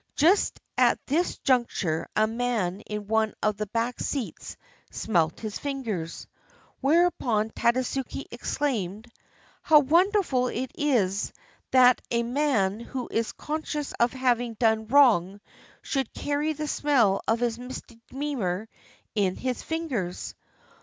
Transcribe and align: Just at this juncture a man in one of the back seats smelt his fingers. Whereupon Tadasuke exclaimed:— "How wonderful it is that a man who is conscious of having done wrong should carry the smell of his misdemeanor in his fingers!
Just 0.15 0.59
at 0.79 0.97
this 1.05 1.37
juncture 1.37 2.07
a 2.15 2.25
man 2.25 2.81
in 2.87 3.05
one 3.05 3.35
of 3.43 3.57
the 3.57 3.67
back 3.67 3.99
seats 3.99 4.57
smelt 4.89 5.39
his 5.41 5.59
fingers. 5.59 6.25
Whereupon 6.79 7.51
Tadasuke 7.51 8.25
exclaimed:— 8.31 9.11
"How 9.61 9.77
wonderful 9.77 10.47
it 10.47 10.71
is 10.73 11.31
that 11.69 12.01
a 12.09 12.23
man 12.23 12.79
who 12.79 13.09
is 13.11 13.31
conscious 13.33 13.91
of 13.99 14.11
having 14.11 14.55
done 14.55 14.87
wrong 14.87 15.39
should 15.83 16.11
carry 16.15 16.53
the 16.53 16.67
smell 16.67 17.21
of 17.27 17.39
his 17.39 17.59
misdemeanor 17.59 18.69
in 19.13 19.35
his 19.35 19.61
fingers! 19.61 20.33